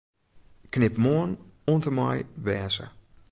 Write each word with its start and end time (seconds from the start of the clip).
Knip 0.71 0.95
'Moarn' 1.01 1.37
oant 1.69 1.87
en 1.89 1.95
mei 1.97 2.17
'wêze'. 2.43 2.87